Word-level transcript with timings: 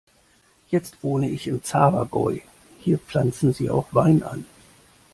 Jetzt 0.69 1.03
wohne 1.03 1.29
ich 1.29 1.45
im 1.45 1.61
Zabergäu, 1.63 2.37
hier 2.79 2.97
pflanzen 2.97 3.53
sie 3.53 3.69
auch 3.69 3.85
Wein 3.91 4.23
an. 4.23 4.45